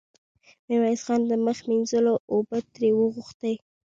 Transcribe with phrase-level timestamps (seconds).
[0.67, 3.53] ميرويس خان د مخ مينځلو اوبه ترې وغوښتې.